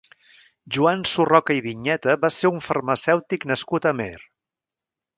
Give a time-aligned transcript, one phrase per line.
[0.77, 4.13] Joan Surroca i Viñeta va ser un farmacèutic nascut a Amer.